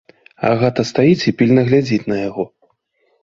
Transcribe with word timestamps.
Агата 0.51 0.85
стаіць 0.91 1.27
і 1.31 1.33
пільна 1.41 1.61
глядзіць 1.67 2.09
на 2.13 2.17
яго. 2.27 2.43